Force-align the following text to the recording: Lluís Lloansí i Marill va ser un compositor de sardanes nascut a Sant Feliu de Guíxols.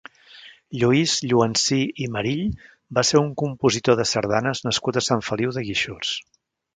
Lluís 0.83 1.11
Lloansí 1.33 1.77
i 2.05 2.07
Marill 2.15 2.41
va 2.99 3.03
ser 3.09 3.21
un 3.25 3.29
compositor 3.43 3.99
de 4.01 4.07
sardanes 4.13 4.63
nascut 4.69 4.99
a 4.99 5.05
Sant 5.09 5.23
Feliu 5.29 5.53
de 5.59 5.65
Guíxols. 5.69 6.15